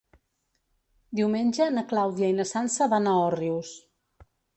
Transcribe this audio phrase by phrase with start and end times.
[1.19, 3.75] Diumenge na Clàudia i na Sança van a Òrrius.